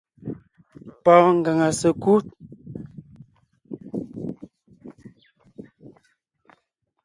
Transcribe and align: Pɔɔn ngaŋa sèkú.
Pɔɔn 1.03 1.35
ngaŋa 1.39 1.69
sèkú. 1.79 2.13